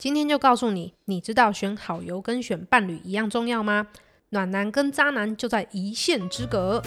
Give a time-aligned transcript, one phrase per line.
[0.00, 3.88] 今天就告诉你，你知道选好油跟选伴侣一样重要吗？
[4.30, 6.82] 暖男跟渣男就在一线之隔。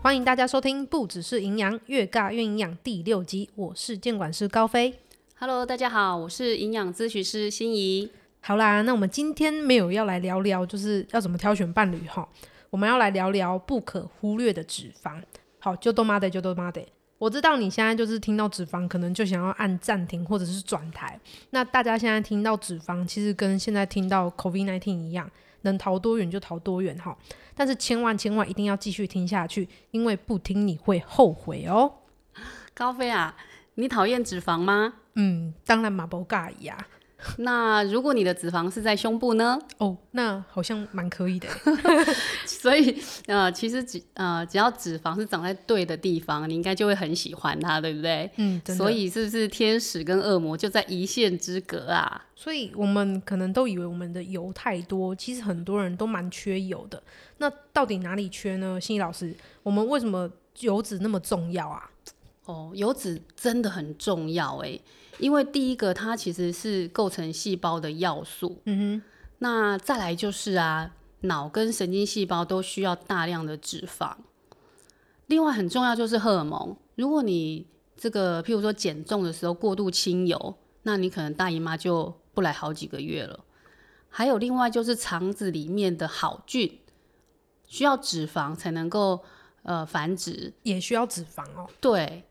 [0.00, 5.00] 欢迎大家收听《不只是营养，越尬越营养》第六集，我是监管师高飞。
[5.40, 8.08] Hello，大家好，我是营养咨询师心怡。
[8.40, 12.28] 好啦，那我们今天没有要来聊聊，就是要怎么挑选伴侣哈。
[12.70, 15.22] 我们要来聊聊不可忽略的脂肪。
[15.58, 16.84] 好，就都妈的，就都妈的。
[17.18, 21.18] 我知道你现在就是听到脂肪，可能就想要按暂停或者是转台。
[21.50, 25.28] 那大家现在听到脂肪，其实跟现在听到 COVID-19 一样，
[25.62, 27.16] 能逃多远就逃多远哈。
[27.56, 31.92] 但是千万千万一定要继续听下去，因为不听你会后悔哦。
[32.72, 33.34] 高飞啊，
[33.74, 34.94] 你讨厌脂肪吗？
[35.14, 36.86] 嗯，当然马博尬呀。
[37.38, 39.58] 那如果你的脂肪是在胸部呢？
[39.78, 41.48] 哦，那好像蛮可以的。
[42.46, 42.96] 所以
[43.26, 48.30] 呃，其实只呃只要脂肪是长在对的地方，你应该就会很喜欢它，对不对？
[48.36, 52.24] 嗯，所以是不是天使跟恶魔就在一线之隔啊？
[52.36, 57.02] 所以我们可能都以为我们的油太多，其实很多人都蛮缺油的。
[57.38, 58.80] 那到底哪里缺呢？
[58.80, 60.30] 心怡老师，我们为什么
[60.60, 61.90] 油脂那么重要啊？
[62.44, 64.78] 哦，油脂真的很重要哎，
[65.18, 69.02] 因为第一个它其实是构成细胞的要素，嗯哼
[69.38, 74.14] 那再来就是啊，脑跟神经细胞都需要大量的脂肪。
[75.26, 83.44] 另外很重要就是荷尔蒙，如果你这个譬如说减重的时候过度轻油，那你可能大姨妈就不来好几个月了。
[84.08, 86.78] 还有另外就是肠子里面的好菌，
[87.66, 89.22] 需要脂肪才能够
[89.62, 91.68] 呃繁殖，也需要脂肪哦。
[91.80, 92.24] 对。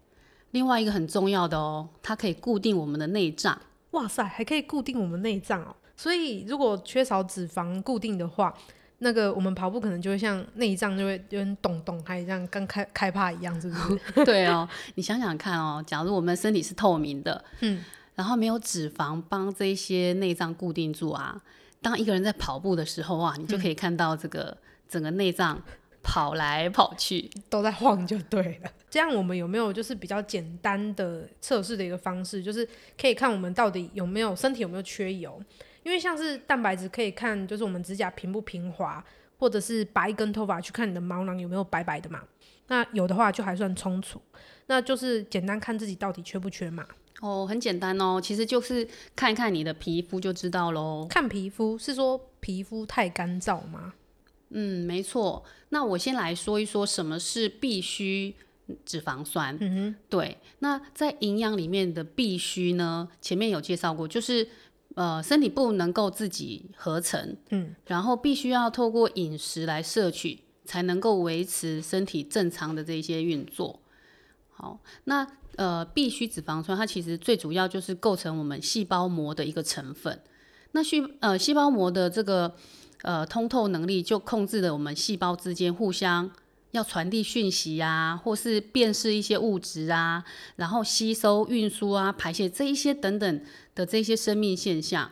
[0.51, 3.59] 另外一个很重要的哦，它可以固定我们的内脏。
[3.91, 5.75] 哇塞，还可以固定我们内脏哦。
[5.95, 8.53] 所以如果缺少脂肪固定的话，
[8.99, 14.25] 那个我们跑步可能就会像内脏就会有点咚咚，还这样刚开开趴一样，是不是？
[14.25, 17.83] 对哦，你想想看哦，假如我们身体是透明的，嗯，
[18.15, 21.39] 然后没有脂肪帮这些内脏固定住啊，
[21.81, 24.55] 当一个人在跑步的时候啊，你就可以看到这个
[24.89, 25.61] 整个内脏
[26.01, 27.29] 跑来跑去。
[27.49, 28.71] 都在晃就对了。
[28.89, 32.67] 这样我们有没有就是比较简单的测试的一个方式，就是
[32.99, 35.41] 可以看我们到底有没有身体有没有缺油？
[35.83, 39.03] 因为像是蛋白质可以看，就是我们指甲平不平滑，
[39.37, 42.21] 或者是拔一根头发去看你的毛囊有没有白白的嘛。
[42.67, 44.21] 那有的话就还算充足，
[44.65, 46.85] 那就是简单看自己到底缺不缺嘛。
[47.21, 51.07] 哦，很简单哦，其实就是看一看你的皮肤就知道喽。
[51.09, 53.93] 看皮肤是说皮肤太干燥吗？
[54.49, 55.43] 嗯，没错。
[55.69, 58.35] 那我先来说一说什么是必需
[58.85, 59.57] 脂肪酸。
[59.59, 64.47] 嗯哼，对，那在营养里面的必须呢，前面有介绍过，就是
[64.95, 73.81] 呃身体不能够自己合成，嗯，然后必须要透过饮食来摄取，才能够维持身体正常的这些运作。
[74.49, 80.21] 好，那呃必需脂肪酸它其实最主要就是构成我们细胞膜的一个成分。
[80.71, 82.55] 那细呃细胞膜的这个
[83.03, 86.29] 呃通透能力，就控制了我们细胞之间互相
[86.71, 90.23] 要传递讯息啊，或是辨识一些物质啊，
[90.57, 93.41] 然后吸收、运输啊、排泄这一些等等
[93.73, 95.11] 的这些生命现象。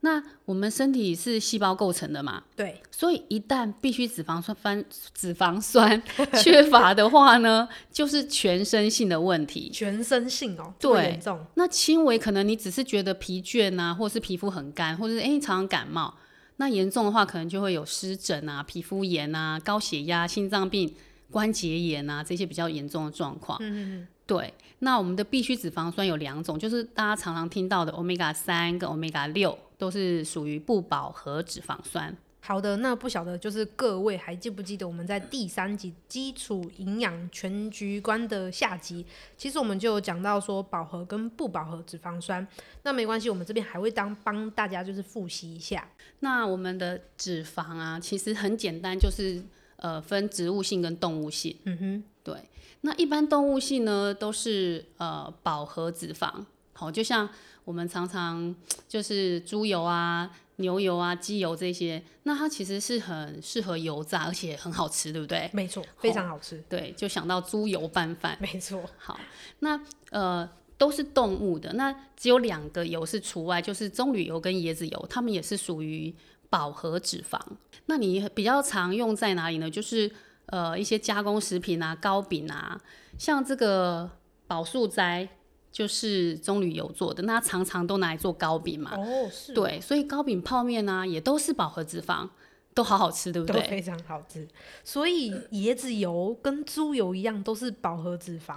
[0.00, 4.84] 那我们身体是细胞构成的嘛，对，所以一旦必须脂肪酸翻
[5.14, 6.00] 脂肪酸
[6.40, 9.70] 缺乏的话呢，就是全身性的问题。
[9.72, 11.44] 全身性哦，对严重。
[11.54, 16.14] 那轻微可能你只是觉得疲倦啊，或是皮肤很干，或者是诶常常感冒。
[16.58, 20.94] 那严重的话，可能就会有湿疹啊、皮肤炎啊、高血压、心脏病、
[21.30, 23.58] 关节炎啊这些比较严重的状况。
[23.60, 32.12] 嗯嗯对，那我们的必需脂肪酸有两种，就是大家常常听到的 omega 三跟 omega 六，都是属于不饱和脂肪酸。
[32.40, 39.04] 好的，那不晓得就是各位还记不记得我们在第三集基础营养全局观的下集，
[39.36, 42.46] 其实我们就有讲到说饱和跟不饱和脂肪酸。
[42.84, 45.88] 那没关系，我们这边还会当帮大家就是复习一下。
[46.20, 49.42] 那我们的脂肪啊，其实很简单，就是
[49.78, 51.56] 呃分植物性跟动物性。
[51.64, 52.48] 嗯哼，对，
[52.82, 56.32] 那一般动物性呢都是呃饱和脂肪，
[56.74, 57.28] 好，就像
[57.64, 58.54] 我们常常
[58.86, 65.50] 就是猪油啊、牛油啊、鸡油这些，那它其实是很适合油炸，而且很好吃，对不对？
[65.52, 66.62] 没错，非常好吃。
[66.68, 68.36] 对，就想到猪油拌饭。
[68.40, 69.18] 没错，好，
[69.58, 69.80] 那
[70.10, 70.48] 呃
[70.78, 76.14] 都是动物的，那只有两个油是除外，就是棕榈油跟椰子油，它们也是属于
[76.48, 77.38] 饱和脂肪。
[77.86, 79.70] 那你比较常用在哪里呢？
[79.70, 80.10] 就是
[80.46, 82.80] 呃一些加工食品啊、糕饼啊，
[83.18, 84.10] 像这个
[84.46, 85.28] 宝树斋
[85.76, 88.92] 就是棕榈油做的，那常常都拿来做糕饼嘛。
[88.96, 92.26] 哦，是，对，所以糕饼、泡面啊也都是饱和脂肪。
[92.72, 93.60] 都好好吃，对不对？
[93.60, 94.48] 都非常好吃。
[94.82, 98.56] 所以椰子油跟猪油一样，都是饱和脂肪。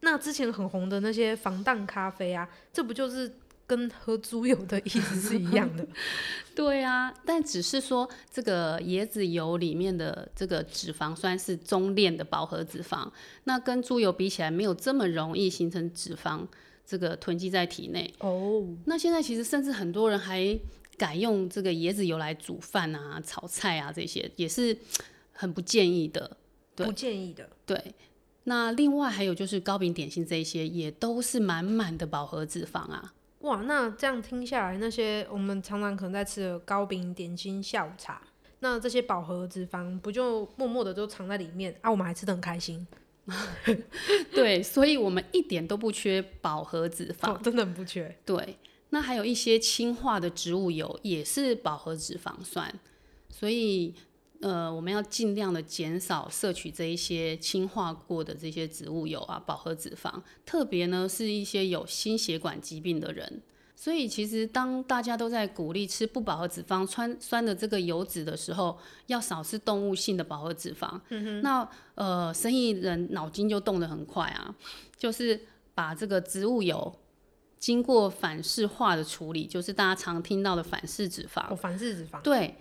[0.00, 3.32] 那之前很红的那些防弹咖啡啊，这不就是
[3.66, 5.86] 跟喝猪油的意思是一样的？
[6.54, 13.10] 对啊，但只是说这个椰子油里面的这个脂肪酸是中链的饱和脂肪，
[13.44, 16.46] 那跟猪油比起来，没有这么容易形成脂肪
[16.86, 18.14] 这个囤积在体内。
[18.20, 20.58] 哦，那现在其实甚至很多人还
[20.96, 24.78] 改用这个椰子油来煮饭啊、炒菜啊，这些也是
[25.32, 26.36] 很不建议的。
[26.74, 27.48] 对不建议的。
[27.66, 27.94] 对，
[28.44, 33.12] 那另外还有就是糕饼、点心这一些，也都是满满的饱和脂肪啊。
[33.40, 38.20] 哇，那这样听下来，那些我们常常可能在吃的糕饼、点心、下午茶，
[38.60, 41.90] 那这些饱和脂肪不就默默的都藏在里面啊？
[41.90, 42.86] 我们还吃的很开心，
[44.32, 47.34] 对，所以我们一点都不缺饱和脂肪。
[47.34, 48.16] 哦，真的很不缺。
[48.24, 48.56] 对，
[48.90, 52.72] 那还有一些氢化的植物油也是饱和脂肪酸，
[53.28, 53.94] 所以
[54.40, 60.12] 呃，我们要尽量的减少摄取这一些氢化过的这些植物油啊，饱和脂肪，
[60.44, 63.42] 特别呢是一些有心血管疾病的人。
[63.78, 70.98] 所以其实当大家都在鼓励吃不饱和脂肪酸酸的这个油脂的时候，要少吃动物性的饱和脂肪。
[71.42, 74.54] 那呃，生意人脑筋就动得很快啊，
[74.96, 75.38] 就是
[75.74, 76.90] 把这个植物油
[77.58, 82.22] 经过反式化的处理，就是大家常听到的反式脂肪，哦，反式脂肪。
[82.22, 82.56] 对，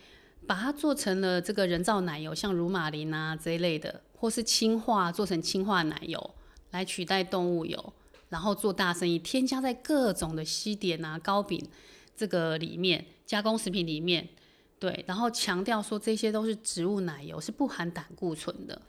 [0.47, 6.36] 把它做成了这个人造奶油，像乳马林啊这一类的，或是氢化做成氢化奶油
[6.71, 7.94] 来取代动物油，
[8.30, 11.68] 然后做大生意，添加在各种的西点啊、糕饼
[12.15, 14.30] 这个里面，加工食品里面。
[14.77, 18.81] 对，然后强调说这些都是植物奶油，是不含胆固醇的。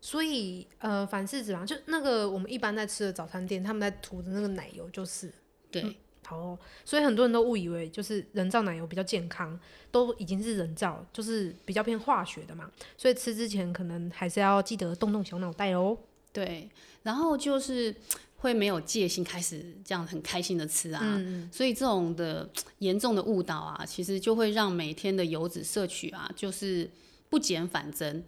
[0.00, 5.32] 所以呃，反式脂肪就那个我们一般在吃的早餐店，他们在涂的那个奶油就是。
[5.70, 5.96] 对，
[6.30, 9.58] 哦，所以很多人都误以为就是人造奶油比较健康，
[9.90, 12.70] 都已经是人造，就是比较偏化学的嘛。
[12.96, 15.96] 所以吃之前可能还是要记得动动小脑袋哦。
[16.32, 16.68] 对，
[17.02, 17.94] 然后就是
[18.38, 21.00] 会没有戒心，开始这样很开心的吃啊。
[21.02, 22.48] 嗯，所以这种的
[22.78, 26.90] 严重的误导啊，其实就会让每天的油脂摄取啊，就是
[27.28, 28.24] 不减反增。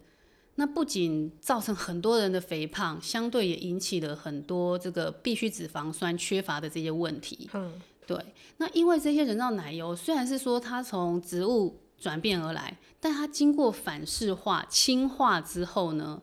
[0.59, 7.47] 那不仅造成很多人的肥胖，相对也引起了很多这个必需脂肪酸缺乏的这些问题。
[7.53, 8.17] 嗯，对，
[8.57, 16.19] 那因为这些人造奶油虽然是说它从植物转变而来，但它经过反式化、氢化之后呢，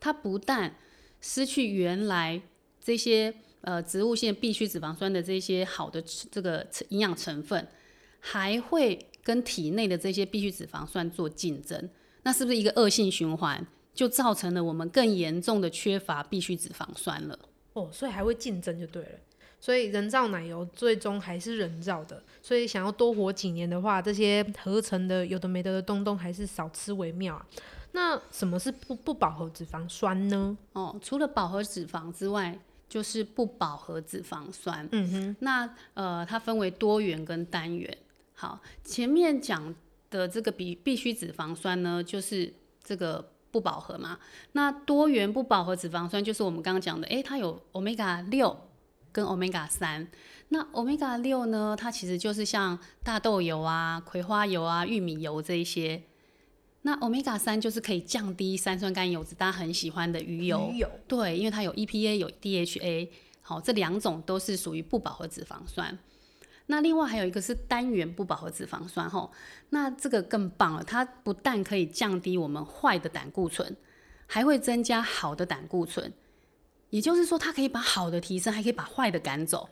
[0.00, 0.74] 它不但
[1.20, 2.42] 失去原来
[2.80, 6.02] 这些呃植物性必需脂肪酸的这些好的
[6.32, 7.68] 这个营养成分，
[8.18, 11.88] 还会跟体内的这些必需脂肪酸做竞争，
[12.24, 13.64] 那是不是一个恶性循环？
[13.96, 17.36] 就造成了我们更严重的缺乏必需脂肪酸了。
[17.72, 19.10] 哦，所以还会竞争就对了。
[19.58, 27.46] 所以人造奶油最终还是人造的，所以想要多活几年的话，这些合成的有的没的的东东还是少吃为妙啊。
[27.92, 30.56] 那什么是不不饱和脂肪酸呢？
[30.74, 32.56] 哦，除了饱和脂肪之外，
[32.88, 34.86] 就是不饱和脂肪酸。
[34.92, 37.96] 嗯哼，那呃，它分为多元跟单元。
[38.34, 39.74] 好，前面讲
[40.10, 42.52] 的这个必必需脂肪酸呢，就是
[42.84, 43.26] 这个
[43.56, 44.18] 不饱和嘛。
[44.52, 48.54] 那多元不饱和脂肪酸就是我们刚刚讲的，诶，它有 omega 六
[49.10, 50.06] 跟 omega 三。
[50.50, 56.02] 那 omega 六呢，它其实就是像大豆油啊、葵花油啊、玉米油这一些。
[56.82, 60.70] 那 omega 三就是可以降低三酸甘油脂，大家很喜欢的鱼油。
[60.70, 63.08] 鱼油对，因为它有 EPA 有 DHA，
[63.40, 65.98] 好，这两种都是属于不饱和脂肪酸。
[66.66, 69.30] 那另外还有一个是单元不饱和脂肪酸，吼，
[69.70, 73.76] 那这个更棒了，它不但可以降低我们坏的胆固醇，
[74.26, 76.12] 还会增加好的胆固醇。
[76.90, 79.68] 也就是说，它可以把好的提升，还可以把坏的赶走。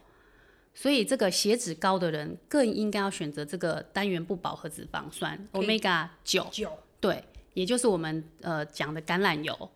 [0.72, 6.70] 所以，这个血脂高的人更应该要选择这个单元不饱和脂肪酸 omega 九，酒。
[7.00, 7.24] 对，
[7.54, 9.70] 也就是我们呃讲的橄榄油。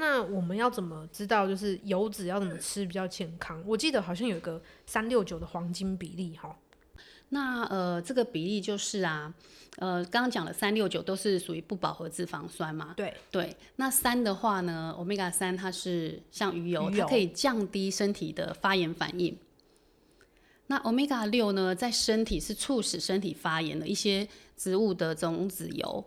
[0.00, 3.62] 那我们要怎么知道就是油脂要怎么吃比较健康？
[3.66, 6.56] 我记得好像有一个三六九的黄金比例哈。
[7.28, 9.32] 那呃，这个比例就是啊，
[9.76, 12.94] 呃，刚刚讲的三六九都是属于不饱和脂肪酸嘛。
[12.96, 19.36] 对，对，那三的话呢，omega 三它是像鱼油，鱼油它可以降低身体的发炎反应。
[20.68, 24.26] 那 omega 六呢，在身体是促使身体发炎的一些
[24.56, 26.02] 植物的种子油。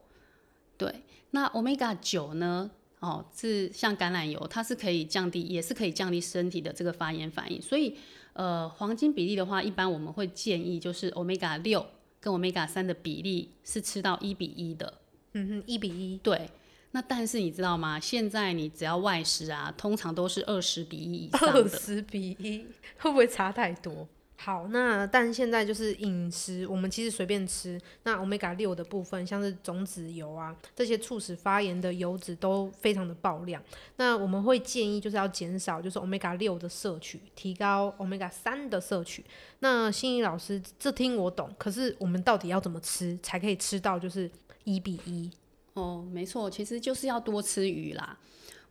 [0.78, 2.72] 对，那 omega 九呢，
[3.04, 7.62] 哦，是像橄榄油，它是可以降低，也是可以降低身体的这个发炎反应。
[7.62, 7.98] 所以，
[8.32, 11.86] 呃，黄金比例的话，一般我们会建议就是 omega 六
[12.22, 15.02] 跟 omega 三的比例是吃到一比一的。
[15.34, 16.18] 嗯哼，一比一。
[16.20, 16.50] 对，
[16.92, 18.00] 那但是你知道吗？
[18.00, 21.70] 现在你只要外食啊，通常都是二十比一以上二的。
[21.78, 22.66] 十比一，
[23.00, 24.08] 会不会差太多？
[24.44, 27.80] 好，那但现在就是饮食，我们其实随便吃。
[28.04, 33.64] 那 omega 六的部分，像是种子油啊，这些促使发炎的油脂都非常的爆量。
[33.96, 39.24] 那我们会建议就是要减少就是 omega 六的摄取，提高 omega 三的摄取。
[39.60, 44.30] 那心怡老师，这听我懂，可是我们到底要怎么吃才可以吃到就是
[44.66, 45.32] 一比一？
[45.76, 48.18] 哦，没错，其实就是要多吃鱼啦。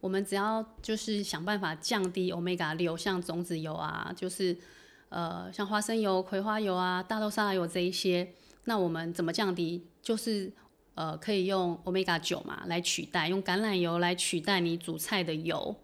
[0.00, 4.54] 我们只要就是想办法降低 omega 六，像种子油啊，就是
[5.12, 8.32] 呃像花生油、葵花油啊、大豆沙拉油这一些，
[8.64, 9.86] 那我们怎么降低？
[10.00, 10.50] 就是
[10.94, 15.76] 呃可以用 omega 九嘛来取代，用橄榄油来取代你煮菜的油。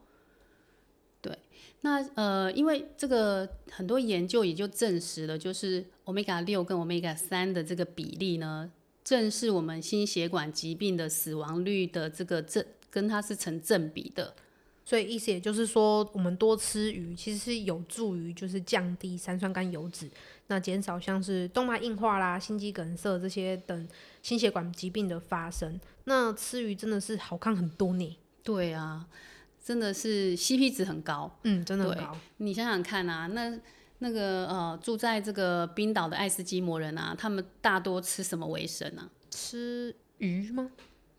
[1.20, 1.38] 对，
[1.82, 8.70] 那呃因为这个很多研究也就证实了，就是 omega 六跟 omega 三的这个比例呢，
[9.04, 14.34] 正是我们心血管疾病的死亡率的这个正跟它是成正比的。
[14.88, 20.10] 所以意思也就是说，我们多吃鱼其实是有助于就是降低三酸甘油脂，
[20.46, 23.86] 那减少像是动脉硬化啦、心肌梗塞这些等
[24.22, 25.78] 心血管疾病的发生。
[26.04, 28.18] 那吃鱼真的是好看很多呢。
[28.42, 29.06] 对啊，
[29.62, 31.38] 真的是 CP 值很高。
[31.42, 32.16] 嗯，真的很高。
[32.38, 33.60] 你想想看啊，那
[33.98, 39.10] 那个呃住在这个冰岛的爱斯基摩人啊，他们大多吃什么为生啊？
[39.28, 40.70] 吃鱼吗？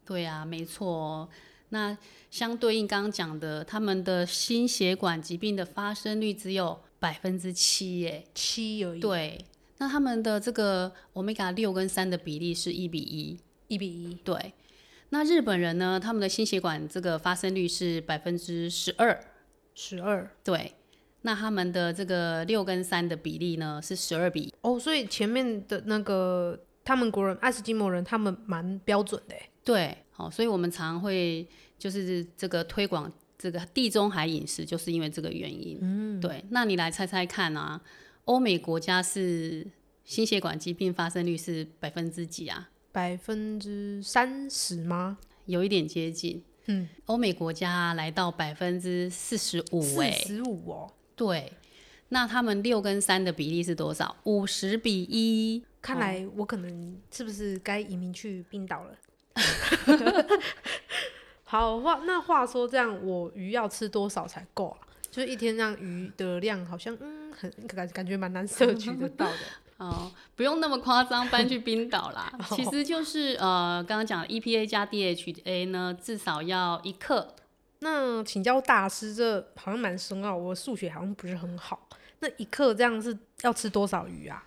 [0.04, 1.30] 对啊，没错。
[1.70, 1.96] 那
[2.32, 9.00] 相对应刚刚讲的，他们的心血管疾病的发生率只有百分之七，耶，七而已。
[9.00, 9.46] 对，
[9.78, 14.16] 那他们的这个欧米伽六跟三的比例是一比一，一比一。
[14.24, 14.54] 对，
[15.10, 19.20] 那日本人呢，他们的心血管这个发生率是百分之十二，
[19.76, 20.30] 十二。
[20.44, 20.74] 对，
[21.22, 24.54] 那他们的这个六跟三的比例呢是十二比。
[24.62, 29.36] 哦，所以前面的那个他们国人爱斯基摩人，他们蛮标准的。
[29.64, 29.96] 对。
[30.20, 31.48] 哦，所以我们常会
[31.78, 35.80] 就是这个推广这个地中海饮食，就是因为这个原因。
[35.82, 36.44] 嗯，对。
[36.50, 37.82] 那你来猜猜看啊？
[38.26, 39.66] 欧美国家是
[40.04, 42.70] 心血管疾病发生率是百分之几啊？
[42.92, 45.18] 百分之三十吗？
[45.46, 46.44] 有一点接近。
[46.66, 49.82] 嗯，欧美国家来到百分之四十五。
[49.82, 50.94] 四十五哦。
[51.16, 51.54] 对。
[52.10, 54.16] 那他们六跟三的比例是多少？
[54.26, 55.64] 五十比一。
[55.82, 58.98] 看来我可能是不是该移民去冰岛了？
[61.44, 64.78] 好话，那话说这样，我鱼要吃多少才够啊？
[65.10, 69.38] 就是一天让鱼的量好像，嗯，很感感觉蛮难摄取得到的。
[69.78, 72.32] 哦，不用那么夸张，搬去冰岛啦。
[72.52, 77.36] 其实就是呃，刚刚讲 EPA 加 DHA 呢，至少要一克。
[77.80, 81.88] 那请教大师，这好像蛮深奥，我数学好像不是很好。
[82.20, 84.44] 那一克这样是要吃多少鱼啊？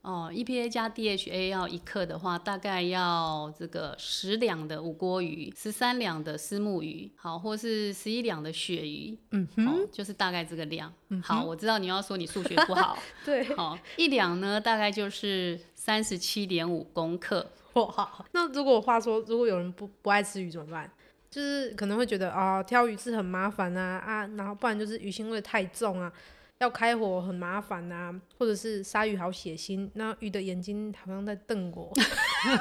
[0.00, 10.92] 哦，EPA 加 DHA 要一克的话，大概要这个十两的五锅鱼，十三两的丝木鱼，好，或是十一两的鳕鱼，嗯哼，就是大概这个量。
[11.22, 17.50] 好，我知道你要说你数学不好， 对，好，一两呢大概就是三十七点五公克。
[17.74, 20.90] 哇，那如果话说，如果有人不不爱吃鱼怎么办？
[21.30, 26.10] 就是可能会觉得啊，挑鱼是很麻烦啊啊，然后不然就是鱼腥味太重啊。
[26.58, 31.92] 要开火很麻烦呐，或者是鲨鱼好血腥，那鱼的眼睛好像在瞪我，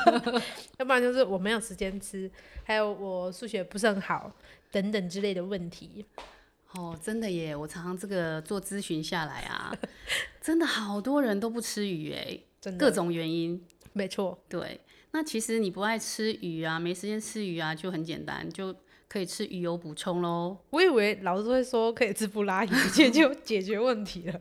[0.77, 2.29] 要不然就是我没有时间吃，
[2.63, 4.31] 还有我数学不是很好
[4.71, 6.05] 等等之类的问题。
[6.73, 9.75] 哦，真的耶，我常常这个做咨询下来啊，
[10.39, 12.39] 真的好多人都不吃鱼哎，
[12.77, 13.59] 各种原因。
[13.93, 14.79] 没错，对，
[15.11, 18.75] 那其实你不爱吃鱼啊，没时间吃鱼啊，就很简单，就。
[19.07, 20.57] 可以吃鱼油补充喽。
[20.69, 24.39] 我以为老师会说可以吃布拉鱼，这就 解决问题了。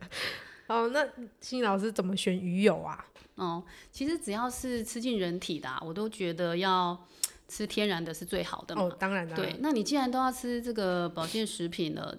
[0.67, 1.07] 哦，那
[1.41, 3.07] 新老师怎么选鱼油啊？
[3.37, 6.99] 哦，其实只要是吃进人体的，我都觉得要
[7.47, 8.83] 吃天然的是最好的嘛。
[8.83, 12.19] 哦，当然啦对，那你既然都要吃这个保健食品了，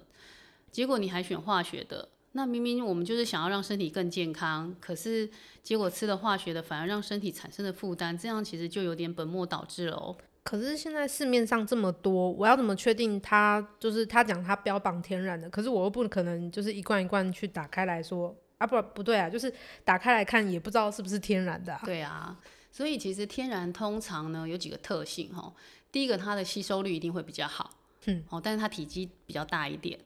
[0.70, 5.28] 结果你还选化学的，那明明我们就是想要让身体更健康，可是
[5.62, 10.16] 结果吃了化学的，反而让身体产生了负担，这样其实就有点本末倒置了哦。
[10.48, 15.46] 可是现在市面上这么多，我要怎么确定它就是他讲它标榜天然的？
[15.50, 19.52] 可是我又不可能就是一罐一罐去打开来说啊，不不对啊，就是
[19.84, 21.78] 打开来看也不知道是不是天然的。
[21.84, 22.34] 对啊，
[22.72, 25.52] 所以其实天然通常呢有几个特性哈，
[25.92, 27.70] 第一个它的吸收率一定会比较好，
[28.06, 30.00] 嗯，哦，但是它体积比较大一点，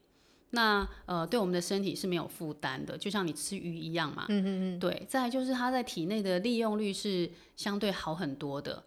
[0.51, 8.83] 那呃对我们的身体是没有负担的，就像你吃鱼一样嘛，嗯嗯嗯，对，再就是它在体内的利用率是相对好很多的。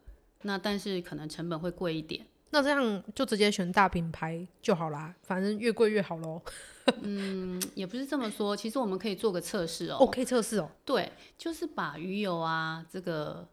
[0.46, 6.42] 那但是可能成本会贵一点，那这样就直接选大品牌就好啦，反正越贵越好喽。
[7.02, 9.98] 嗯，也不是这么说，其实我们可以做个测试哦。
[10.00, 10.70] 哦，可以测试哦。
[10.86, 13.48] 对，就是把鱼油啊这个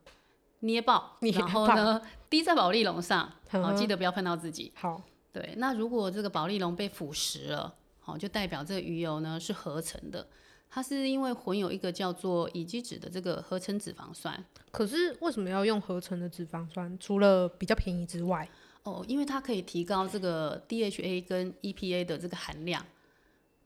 [0.61, 4.71] 捏爆，然后呢滴在保丽龙上， 好，记得不要碰到自己。
[4.75, 10.29] 好，对，那如果这个保丽龙被腐蚀了，好，就代表这个鱼油呢是合成的，
[10.75, 14.43] 它是因为混有一个叫做乙基酯的这个合成脂肪酸。
[14.71, 16.99] 可是为什么要用合成的脂肪酸？
[16.99, 18.49] 除了比较便宜之外，
[18.85, 22.83] 哦，因为它可以提高这个 DHA 跟 EPA 的这个含量，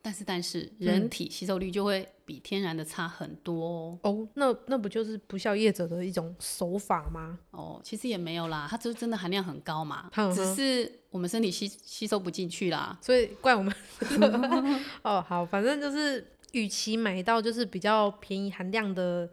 [0.02, 3.98] 但是但是人体吸收率就会比天然的差很多哦。
[4.02, 7.38] 哦，那那不就是不孝业者的一种手法吗？
[7.52, 12.98] 哦，其实也没有啦，它就真的含量很高嘛，哼只是我们身体吸吸收不进去啦。
[13.00, 13.72] 所以怪我们。
[15.02, 19.28] 哦，好，反正就是，与其买到就是比较便宜含量的、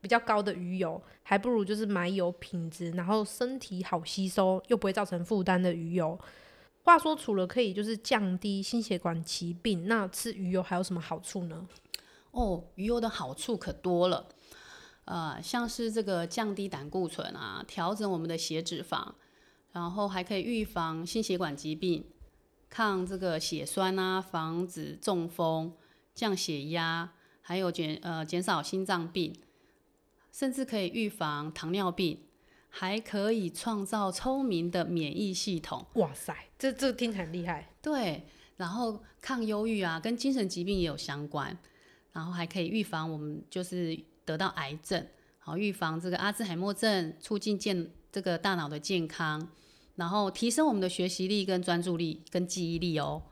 [0.00, 6.18] 比较高的鱼油，还不如就是买有品质，然后身体好吸收又不会造成负担的鱼油。
[6.82, 11.66] 话说，除了可以就是降低心血管疾病，那吃鱼油还有什么好处呢？
[12.30, 14.28] 哦，鱼油的好处可多了，
[15.06, 19.12] 呃，像是这个降低胆固醇啊，调整我们的血脂肪，
[19.72, 22.04] 然后还可以预防心血管疾病，
[22.70, 25.72] 抗这个血栓啊，防止中风，
[26.16, 29.36] 降血压，还有减呃减少心脏病，
[30.32, 32.18] 甚至可以预防糖尿病，
[32.70, 35.86] 还可以创造聪明的免疫系统。
[35.96, 37.70] 哇塞，这这听起来很厉害。
[37.82, 41.56] 对，然后抗忧郁啊，跟精神疾病也有相关，
[42.12, 45.06] 然后还可以预防我们就是得到癌症，
[45.38, 49.46] 好预防这个阿兹海默症，促进健这个大脑的健康，
[49.96, 53.22] 然后提升我们的学习力、跟专注力、跟记忆力哦。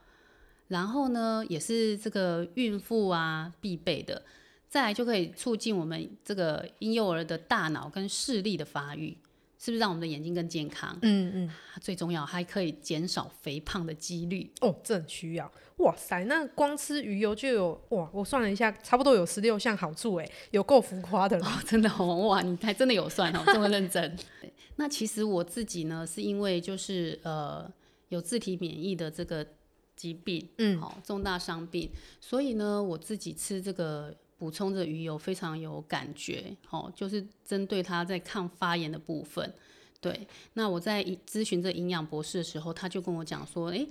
[0.75, 4.21] 然后呢，也是这个孕妇啊必备的，
[4.69, 9.17] 再来就可以促进我们这个婴幼儿的大脑跟视力的发育，
[9.57, 10.99] 是不是让我们的眼睛更健康？
[11.03, 11.51] 嗯嗯，
[11.81, 14.51] 最重要还可以减少肥胖的几率。
[14.63, 15.49] 哦，这很需要。
[15.77, 21.47] 哇塞，那光吃鱼油就有哇，我算了一下，差不多有十六项好处，哎，有够浮夸的了。
[21.47, 24.17] 哦，真的哦，哇，你还真的有算哦，这么认真。
[24.75, 27.65] 那其实我自己呢，是因为就是呃
[28.09, 29.47] 有自体免疫的这个
[29.97, 39.53] 疾病，嗯好、重大伤病，所以呢我自己吃这个补充的鱼油非常有感觉，哦，就是针对它在抗发炎的部分。
[40.01, 43.89] 对，那我在咨询这营养博士的时候，他就跟我讲说，诶，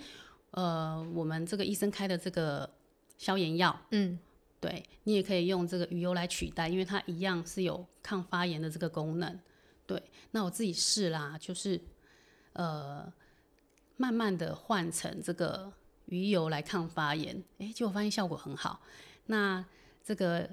[0.51, 2.69] 呃，我们这个医生开的这个
[3.17, 4.19] 消炎药，嗯，
[4.59, 9.39] 对你也可以用这个鱼油来取代，因为它一样是有抗发炎的这个功能。
[9.87, 11.81] 对，那我自己试啦，就是
[12.53, 13.11] 呃，
[13.97, 15.73] 慢慢的换成这个
[16.05, 18.81] 鱼油来抗发炎，诶，结果发现效果很好。
[19.27, 19.63] 那
[20.03, 20.49] 这个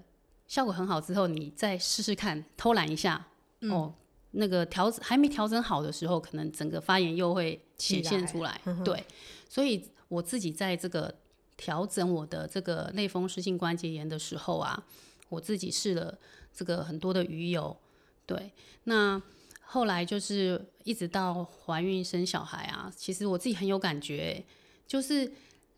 [0.47, 3.27] 效果很好之后，你再试试看，偷懒一下、
[3.63, 3.93] 哦，
[4.33, 8.61] 那个调整还没调整好的时候，可能整个发炎又会显现出来。
[8.85, 9.05] 对，
[9.49, 11.15] 所以我自己在这个
[11.57, 14.83] 调整我的这个类风湿性关节炎的时候啊，
[15.29, 16.17] 我自己试了
[16.53, 17.77] 这个很多的鱼油，
[18.25, 18.53] 对，
[18.85, 19.21] 那
[19.63, 24.45] 后来就是一直到怀孕生小孩啊，其实我自己很有感觉欸，
[24.90, 25.31] 就是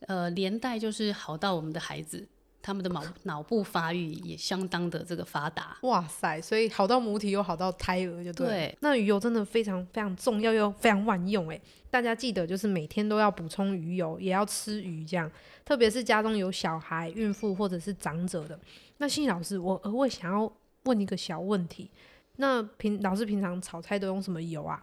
[0.06, 2.26] 呃连带就是好到我们的孩子，
[2.62, 5.76] 他们的脑脑部发育也相当的这个发达。
[5.82, 8.46] 哇塞，所以好到母体又好到胎儿，就对。
[8.46, 15.30] 对那鱼油真的非常非常重要又非常万用哎，大家记得就是每天都要补充鱼油，也要吃鱼这样，
[15.62, 18.58] 特别是家中有小孩、孕妇或者是长者的。
[18.96, 20.50] 那心理老师，我额外想要
[20.84, 21.90] 问一个小问题，
[22.36, 24.82] 那平老师平常炒菜都用什么油啊？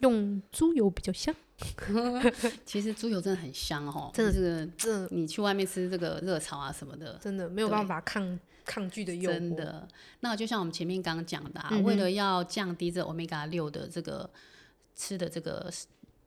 [0.00, 1.34] 用猪油比较香，
[2.66, 9.34] 其实猪油真的很香哦，真的这个真的你去外面吃这个热炒啊什么的，真的没有办法抗抗拒的诱惑。
[9.34, 9.88] 真的，
[10.20, 14.28] 那就像我们前面刚刚讲的、啊，嗯为了要降低这欧米伽六的这个
[14.94, 15.72] 吃的这个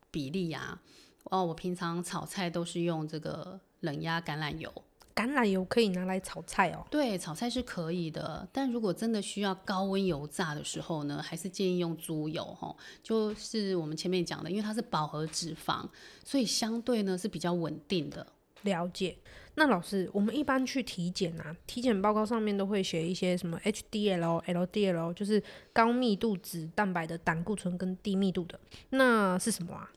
[0.09, 0.81] 比例啊，
[1.25, 4.71] 哦，我平常炒菜都是用这个冷压橄榄油。
[5.19, 6.87] 橄榄油可以拿来炒菜哦。
[6.89, 12.73] 对，炒菜是可以的，但如果真的需要高温油炸的时候呢，还是建议用猪油哈。
[13.03, 15.85] 就是我们前面讲的，因为它是饱和脂肪，
[16.23, 18.25] 所以相对呢是比较稳定的。
[18.61, 19.17] 了解。
[19.55, 28.57] 那老师，我们一般去体检啊，体检报告上面都会写一些什么 HDL、LDL，就是高密度脂蛋白的胆固醇跟低密度的，
[28.91, 29.91] 那是什么啊？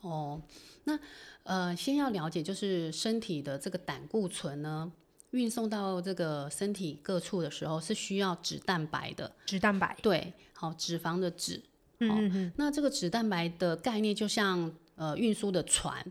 [0.00, 0.40] 哦，
[0.84, 0.98] 那
[1.42, 4.92] 呃，先要了解就是身体的这个胆固醇呢，
[5.30, 9.34] 运送到这个身体各处的时候是需要脂蛋白的。
[9.46, 9.96] 脂蛋白。
[10.02, 11.62] 对，好，脂肪的脂。
[11.98, 12.52] 嗯嗯嗯。
[12.56, 16.04] 那这个脂蛋白的概念就像呃运输的船，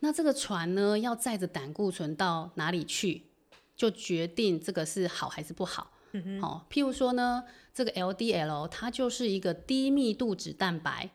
[0.00, 3.22] 那这个船呢要载着胆固醇到哪里去，
[3.76, 5.92] 就决定这个是好还是不好。
[6.12, 6.40] 嗯哼。
[6.42, 11.10] 好、譬如说呢，这个 LDL 它就是一个低密度脂蛋白，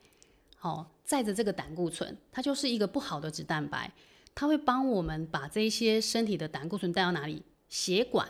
[0.65, 3.91] 好、载着这个胆固醇，它就是一个不好的脂蛋白，
[4.34, 7.43] 它会帮我们把这些身体的胆固醇带到哪里？
[7.69, 8.28] 血管。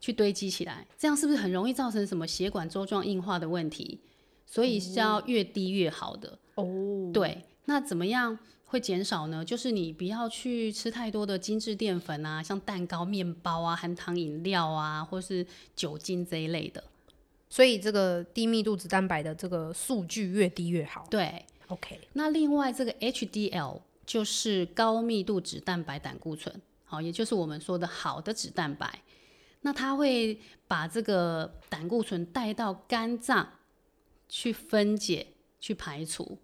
[0.00, 4.00] 去堆积起来，这样是不是很容易造成什么血管周状硬化的问题？
[4.46, 6.38] 所以是要越低越好的。
[6.56, 9.44] 哦，对，那怎么样会减少呢？
[9.44, 16.82] 就是你不要去吃太多的精致淀粉啊，像蛋糕、面包啊、含糖饮料啊，或是酒精这一类的。
[17.52, 21.06] 所以这个低密度脂蛋白的这个数据越低越好。
[21.10, 22.00] 对，OK。
[22.14, 29.02] 那另外这个 HDL 就是高密度脂蛋白胆固醇，好，也就是我们说的好的脂蛋白。
[29.60, 33.46] 那它会把这个胆固醇带到肝脏
[34.30, 35.26] 去分解、
[35.60, 36.38] 去排除，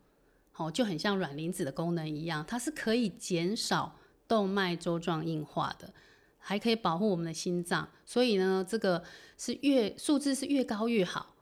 [0.53, 3.97] 好，就很像卵磷脂的功能一样，它是可以减少
[4.29, 5.91] 动脉粥状硬化的。
[6.49, 9.05] 还可以保护我们的心脏，所以呢，这个
[9.37, 11.35] 是越数字是越高越好。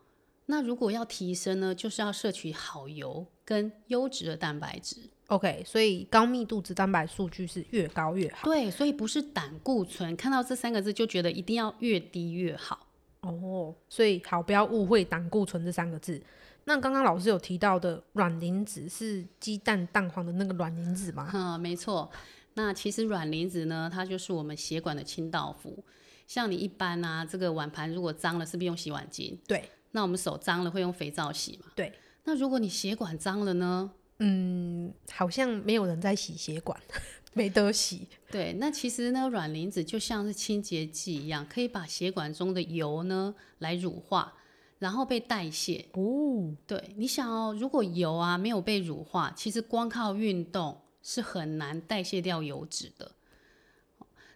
[0.46, 4.96] 那如果要提升呢，就是要摄取好油跟优质的蛋白质。
[5.28, 8.46] OK，所以高密度脂蛋白数据是越高越好。
[8.46, 12.88] 对，所以不是胆固醇，看到这三个字就觉得一定要越低越好。
[13.20, 16.20] 哦，所以好，不要误会胆固醇这三个字。
[16.64, 21.30] 那刚刚老师有提到的卵磷脂是鸡蛋蛋黄的那个卵磷脂吗？
[21.32, 22.10] 嗯，没错。
[22.56, 25.84] 那其实软磷脂呢，它就是我们血管的清道夫。
[26.26, 29.38] 像你一般啊，这个碗盘如果脏了，是不是用洗碗巾？
[29.46, 29.70] 对。
[29.92, 31.70] 那我们手脏了会用肥皂洗嘛？
[31.76, 31.92] 对。
[32.24, 33.92] 那如果你血管脏了呢？
[34.18, 36.80] 嗯，好像没有人在洗血管，
[37.34, 38.08] 没得洗。
[38.30, 38.54] 对。
[38.54, 44.32] 那其实呢，软磷脂就像是清洁剂一样，可以把血管中的油呢来乳化，
[44.78, 45.84] 然后被代谢。
[45.92, 46.56] 哦。
[46.66, 50.80] 对，你想哦，如果油啊没有被乳化，其实光靠运动。
[51.08, 53.12] 是很难代谢掉油脂的。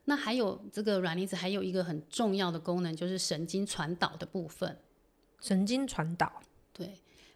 [0.04, 4.78] 那还有这个软离子，还有一个很重要的功能，就是神经传导的部分。
[5.40, 6.40] 神经传导，
[6.72, 6.94] 对，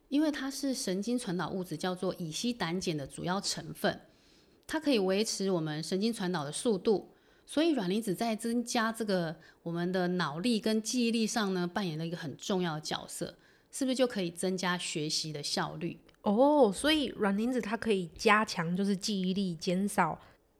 [0.08, 4.00] 因为它是神经传导物质，叫做乙烯胆碱的主要成分，
[4.68, 7.10] 它可以维持我们神经传导的速度。
[7.44, 13.36] 所以软离子在增加这个我们的脑力跟记忆力上呢，扮演了一个很重要的角色。
[13.72, 15.98] 是不是就可以增加学习的效率？
[16.24, 20.18] 哦，所以软磷脂它可以加强就是记忆力，减少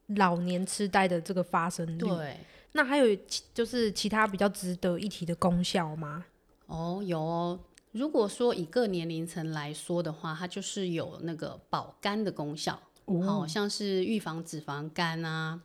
[0.09, 2.07] 老年痴呆的这个发生率。
[2.07, 2.37] 对，
[2.73, 3.17] 那还有
[3.53, 6.27] 就是其他比较值得一提的功效吗？
[6.67, 7.59] 哦，有哦。
[7.93, 15.61] 如果说以各年龄层来说的话，它就是有那个保肝的功效，哦，像是预防脂肪肝啊、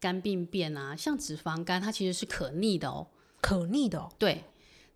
[0.00, 0.96] 肝病变啊。
[0.96, 3.06] 像脂肪肝，它其实是可逆的哦，
[3.40, 4.44] 可逆的，对。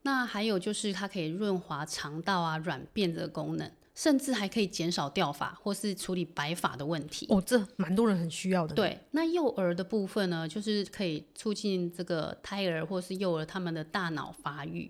[0.02, 7.26] 那还有就是它可以润滑肠道啊、软便这个功能，甚至还可以减少掉发或是处理白发的问题。
[7.30, 8.72] 哦，这蛮多人很需要的。
[8.72, 14.88] 对，那幼儿的部分呢，就是可以促进这个胎儿或是幼儿他们的大脑发育。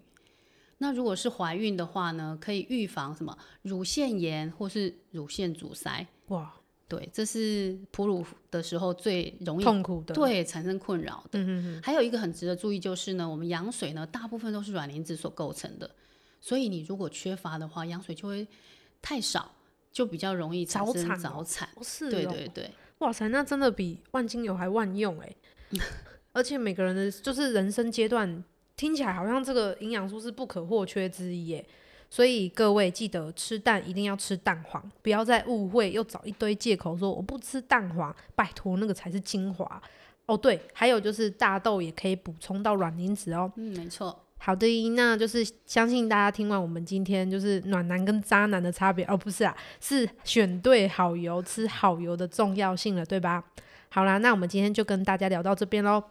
[0.77, 6.07] 那如果是怀孕的话呢，可以预防什么乳腺炎或是乳腺阻塞。
[6.27, 6.53] 哇。
[6.87, 11.39] 对，这是哺乳的时候最容易痛苦的，对，产生困扰的。
[11.39, 15.91] 嗯嗯还有一个很值得注意就是呢，我们羊水呢，大部分都是卵磷脂所构成的，
[16.41, 18.49] 所以你如果缺乏的话，羊水就会
[19.03, 19.53] 太少，
[19.93, 21.19] 就比较容易早产。
[21.19, 22.71] 早产，是，对对对。
[22.99, 25.33] 哇塞，那真的比万金油还万用哎！
[26.33, 28.45] 而且每个人的就是人生阶段，
[28.77, 31.65] 听起来好像这个营养素是不可或缺之一耶。
[32.11, 39.81] 所以各位记得吃蛋一定要吃蛋黄，不要再误会又找一堆借口说我不吃蛋黄，拜托那个才是精华
[40.27, 40.37] 哦。
[40.37, 43.53] 对，还有就是大豆也可以补充到卵磷脂哦。
[43.57, 44.25] 嗯，没错。
[44.39, 53.45] 好的，那就是相信大家听完我们今天就是暖男跟渣男的差别哦，不是啊，是选对好油、吃好油的重要性了，对吧？
[53.91, 56.03] 好啦，那我们今天就跟大家聊到这边喽。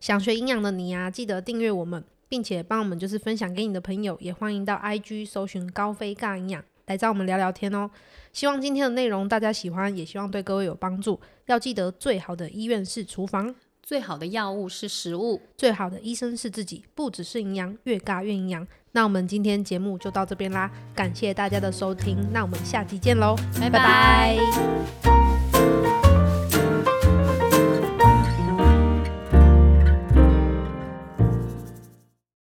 [0.00, 2.04] 想学营养的你啊，记得订阅我们。
[2.26, 7.88] 并且帮我们就是分享给你的朋友，也欢迎到 IG 搜寻高飞尬营养来找我们聊聊天哦。
[8.32, 11.20] 希望今天的内容大家喜欢，也希望对各位有帮助。
[11.46, 13.54] 要记得，最好的医院是厨房，
[13.84, 16.82] 最好的药物是食物，最好的医生是自己。
[16.94, 18.66] 不只是营养，越尬越营养。
[18.92, 25.13] 那我们今天节目就到这边啦，感谢大家的收听，那我们下期见喽，拜拜。